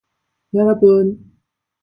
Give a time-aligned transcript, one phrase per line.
[0.55, 1.15] 여러분!